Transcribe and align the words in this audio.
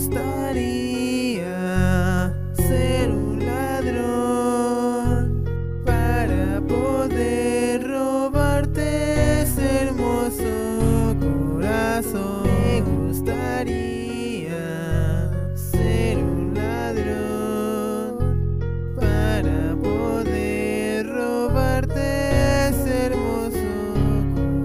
Me 0.00 0.06
gustaría 0.06 1.44
ser 2.56 3.10
un 3.10 3.44
ladrón 3.44 5.44
para 5.84 6.62
poder 6.66 7.86
robarte 7.86 9.42
ese 9.42 9.82
hermoso 9.82 11.14
corazón. 11.20 12.44
Me 12.44 12.80
gustaría 12.80 14.56
ser 15.54 16.16
un 16.16 16.54
ladrón 16.54 18.16
para 18.96 19.76
poder 19.82 21.08
robarte 21.08 22.70
ese 22.70 23.04
hermoso 23.04 23.92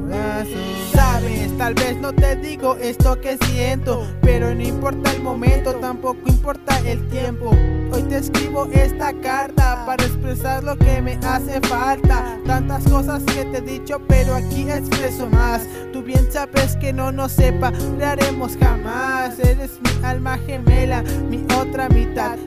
corazón. 0.08 0.63
Sabes, 0.94 1.58
tal 1.58 1.74
vez 1.74 1.98
no 1.98 2.13
te 2.13 2.25
esto 2.74 3.22
que 3.22 3.38
siento, 3.46 4.08
pero 4.22 4.54
no 4.55 4.64
importa 4.64 5.12
el 5.12 5.22
momento, 5.22 5.76
tampoco 5.76 6.22
importa 6.28 6.80
el 6.80 7.08
tiempo. 7.10 7.52
Hoy 7.91 8.02
te 8.04 8.18
escribo 8.18 8.66
esta 8.74 9.14
carta 9.22 9.86
para 9.86 10.04
expresar 10.04 10.64
lo 10.64 10.76
que 10.76 11.02
me 11.02 11.14
hace 11.24 11.62
falta. 11.62 12.40
Tantas 12.46 12.84
cosas 12.86 13.24
que 13.24 13.46
te 13.46 13.60
he 13.60 13.62
dicho, 13.62 14.02
pero 14.08 14.34
aquí 14.34 14.70
expreso 14.70 15.28
más. 15.30 15.62
Tú 15.94 16.02
bien 16.02 16.28
sabes 16.32 16.76
que 16.78 16.91
no 16.91 17.12
nos 17.12 17.34
separaremos 17.34 18.58
jamás. 18.60 19.38
Eres 19.40 19.80
mi 19.82 20.05
alma 20.05 20.40
gemela, 20.40 21.04
mi 21.30 21.35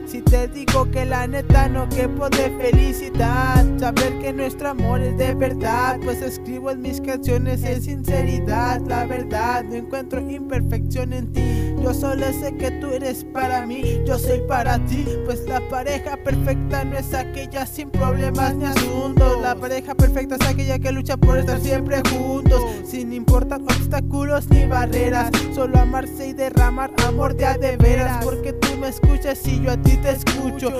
Si 0.07 0.21
te 0.23 0.47
digo 0.47 0.89
que 0.89 1.05
la 1.05 1.27
neta 1.27 1.69
no 1.69 1.87
quepo 1.87 2.29
de 2.31 2.49
felicidad, 2.59 3.63
saber 3.77 4.17
que 4.17 4.33
nuestro 4.33 4.69
amor 4.69 5.01
es 5.01 5.15
de 5.19 5.35
verdad, 5.35 5.99
pues 6.03 6.23
escribo 6.23 6.71
en 6.71 6.81
mis 6.81 6.99
canciones 6.99 7.63
en 7.63 7.79
sinceridad. 7.79 8.81
La 8.87 9.05
verdad, 9.05 9.63
no 9.65 9.75
encuentro 9.75 10.19
imperfección 10.19 11.13
en 11.13 11.31
ti. 11.31 11.75
Yo 11.79 11.93
solo 11.93 12.25
sé 12.33 12.57
que 12.57 12.71
tú 12.71 12.87
eres 12.87 13.23
para 13.23 13.65
mí, 13.65 14.01
yo 14.05 14.17
soy 14.17 14.41
para 14.47 14.83
ti, 14.85 15.05
pues 15.25 15.47
la 15.47 15.61
pareja 15.69 16.17
perfecta 16.17 16.83
no 16.83 16.97
es 16.97 17.13
aquella 17.13 17.65
sin 17.67 17.89
problemas 17.91 18.55
ni 18.55 18.65
asuntos. 18.65 19.41
La 19.41 19.55
pareja 19.55 19.93
perfecta 19.95 20.35
es 20.35 20.47
aquella 20.47 20.79
que 20.79 20.91
lucha 20.91 21.15
por 21.17 21.37
estar 21.37 21.59
siempre 21.61 22.01
juntos, 22.09 22.61
sin 22.83 23.13
importar 23.13 23.61
obstáculos 23.61 24.49
ni 24.49 24.65
barreras. 24.65 25.29
Solo 25.53 25.79
amarse 25.79 26.29
y 26.29 26.33
derramar 26.33 26.91
amor 27.07 27.35
de 27.35 27.45
a 27.45 27.57
de 27.57 27.77
veras, 27.77 28.25
porque 28.25 28.53
me 28.79 28.87
escuchas 28.87 29.45
y 29.45 29.61
yo 29.61 29.71
a 29.71 29.77
ti 29.77 29.97
te 29.97 30.11
escucho. 30.11 30.71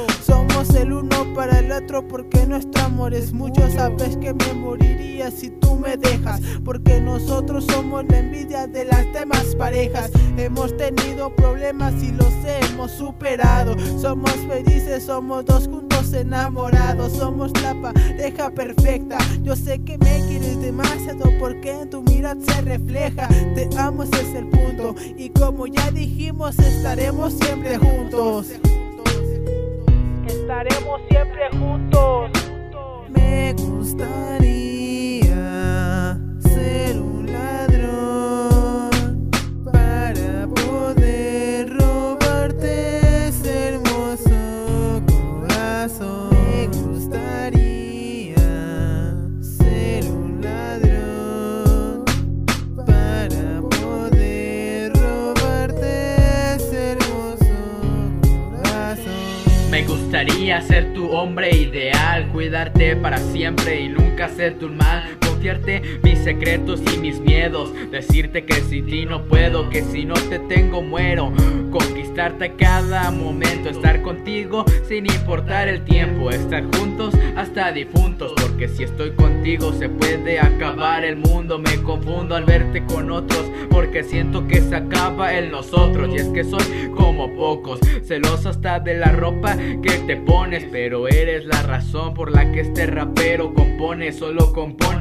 Porque 2.08 2.46
nuestro 2.46 2.84
amor 2.84 3.14
es 3.16 3.34
mucho. 3.34 3.68
Sabes 3.72 4.16
que 4.18 4.32
me 4.34 4.54
moriría 4.54 5.32
si 5.32 5.50
tú 5.50 5.76
me 5.76 5.98
dejas, 5.98 6.40
porque 6.64 7.02
nosotros 7.02 7.66
somos 7.66 8.06
la 8.10 8.20
envidia 8.20 8.68
de 8.68 8.86
las 8.86 9.12
demás 9.12 9.56
parejas. 9.58 10.12
Hemos 10.38 10.78
tenido 10.78 11.36
problemas 11.36 11.94
y 12.04 12.12
los 12.12 12.32
hemos 12.46 12.92
superado. 12.92 13.76
Somos 14.00 14.32
felices, 14.48 15.04
somos 15.04 15.46
dos 15.46 15.68
juntos 15.68 16.14
enamorados. 16.14 17.14
Somos 17.14 17.52
la 17.62 17.74
pareja 17.82 18.52
perfecta. 18.52 19.18
Yo 19.42 19.56
sé 19.56 19.80
que 19.80 19.98
me 19.98 20.24
quieres 20.28 20.62
demasiado 20.62 21.32
porque 21.40 21.72
en 21.72 21.90
tu 21.90 22.04
mirada 22.04 22.40
se 22.46 22.62
refleja. 22.62 23.28
Te 23.56 23.68
amo, 23.78 24.04
ese 24.04 24.22
es 24.22 24.36
el 24.36 24.48
punto. 24.48 24.96
Y 25.18 25.30
como 25.30 25.66
ya 25.66 25.90
dijimos, 25.90 26.58
estaremos 26.60 27.34
siempre 27.34 27.78
juntos. 27.78 28.48
Estaremos 30.50 31.00
siempre 31.08 31.48
juntos. 31.52 32.32
Me 33.10 33.54
gustaría 33.54 34.49
Me 59.80 59.86
gustaría 59.86 60.62
ser 60.62 60.94
tu 60.94 61.10
hombre 61.10 61.56
ideal, 61.56 62.28
cuidarte 62.34 62.98
para 62.98 63.18
siempre 63.18 63.80
y 63.80 63.88
nunca 63.88 64.26
hacerte 64.26 64.66
un 64.66 64.76
mal, 64.76 65.18
confiarte 65.40 65.82
mis 66.04 66.20
secretos 66.20 66.82
y 66.94 66.98
mis 66.98 67.22
miedos, 67.22 67.72
decirte 67.92 68.44
que 68.44 68.56
sin 68.56 68.88
ti 68.88 69.06
no 69.06 69.24
puedo, 69.24 69.70
que 69.70 69.84
si 69.84 70.04
no 70.04 70.16
te 70.16 70.38
tengo 70.38 70.82
muero, 70.82 71.32
conquistarte 71.72 72.56
cada 72.58 73.10
momento, 73.10 73.70
estar 73.70 74.02
contigo 74.02 74.66
sin 74.86 75.06
importar 75.06 75.70
el 75.70 75.86
tiempo, 75.86 76.30
estar 76.30 76.66
juntos 76.76 77.14
hasta 77.38 77.72
difuntos, 77.72 78.34
porque 78.36 78.68
si 78.68 78.84
estoy 78.84 79.12
contigo 79.12 79.72
se 79.72 79.88
puede 79.88 80.42
acabar 80.42 81.06
el 81.06 81.16
mundo, 81.16 81.58
me 81.58 81.82
confundo 81.84 82.36
al 82.36 82.44
verte 82.44 82.84
con 82.84 83.10
otros, 83.10 83.50
porque 83.70 84.04
siento 84.04 84.46
que 84.46 84.60
se 84.60 84.76
acaba 84.76 85.34
el 85.34 85.52
nosotros, 85.52 86.10
y 86.12 86.18
es 86.18 86.28
que 86.28 86.44
soy 86.44 86.90
como 86.98 87.34
pocos, 87.38 87.80
celoso 88.04 88.50
hasta 88.50 88.82
de 88.82 88.96
la 88.96 89.14
ropa 89.14 89.56
que 89.56 90.00
te 90.06 90.18
pones, 90.18 90.66
pero 90.70 91.08
eres 91.08 91.46
la 91.46 91.62
razón 91.64 92.14
por 92.14 92.30
la 92.30 92.52
que 92.52 92.60
este 92.60 92.88
rapero 92.88 93.54
compone, 93.54 94.12
solo 94.12 94.52
compone 94.52 95.00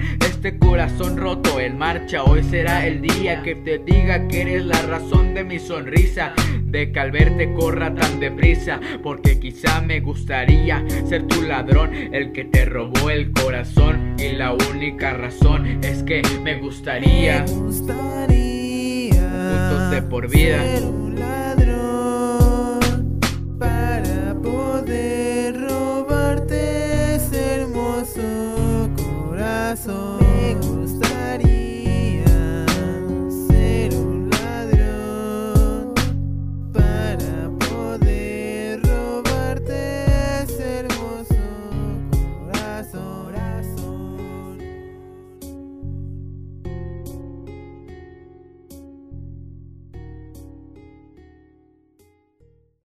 corazón 0.59 1.17
roto 1.17 1.59
en 1.59 1.77
marcha. 1.79 2.23
Hoy 2.23 2.45
será 2.45 2.87
el 2.87 3.01
día 3.01 3.43
que 3.43 3.57
te 3.57 3.79
diga 3.79 4.29
que 4.29 4.43
eres 4.43 4.65
la 4.65 4.81
razón 4.83 5.35
de 5.35 5.43
mi 5.45 5.59
sonrisa, 5.59 6.33
de 6.65 6.93
que 6.93 7.01
al 7.01 7.11
verte 7.11 7.53
corra 7.55 7.95
tan 7.95 8.21
deprisa, 8.21 8.81
porque 9.03 9.41
quizá 9.41 9.81
me 9.81 10.01
gustaría 10.01 10.85
ser 11.09 11.27
tu 11.27 11.43
ladrón, 11.43 11.93
el 11.93 12.33
que 12.33 12.45
te 12.45 12.65
robó 12.65 13.11
el 13.11 13.33
corazón, 13.33 14.15
y 14.19 14.33
la 14.33 14.53
única 14.53 15.13
razón 15.13 15.83
es 15.83 16.03
que 16.05 16.23
me 16.43 16.59
gustaría 16.61 17.43
Me 17.43 17.53
gustaría 17.53 19.15
juntos 19.15 19.91
de 19.91 20.03
por 20.03 20.31
vida. 20.31 20.63